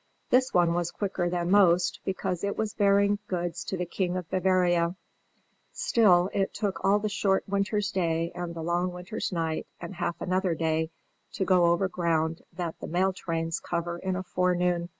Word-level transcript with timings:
This 0.31 0.51
one 0.51 0.73
was 0.73 0.89
quicker 0.89 1.29
than 1.29 1.51
most, 1.51 1.99
because 2.03 2.43
it 2.43 2.57
was 2.57 2.73
bearing 2.73 3.19
goods 3.27 3.63
to 3.65 3.77
the 3.77 3.85
King 3.85 4.17
of 4.17 4.27
Bavaria; 4.31 4.95
still, 5.71 6.27
it 6.33 6.55
took 6.55 6.83
all 6.83 6.97
the 6.97 7.07
short 7.07 7.47
winter's 7.47 7.91
day 7.91 8.31
and 8.33 8.55
the 8.55 8.63
long 8.63 8.91
winter's 8.91 9.31
night 9.31 9.67
and 9.79 9.93
half 9.93 10.19
another 10.19 10.55
day 10.55 10.89
to 11.33 11.45
go 11.45 11.65
over 11.65 11.87
ground 11.87 12.41
that 12.51 12.79
the 12.79 12.87
mail 12.87 13.13
trains 13.13 13.59
cover 13.59 13.99
in 13.99 14.15
a 14.15 14.23
forenoon. 14.23 14.89